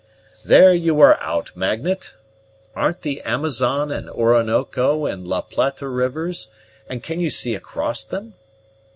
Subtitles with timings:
[0.43, 2.15] "There you are out, Magnet.
[2.73, 6.47] Aren't the Amazon and Oronoco and La Plata rivers,
[6.89, 8.33] and can you see across them?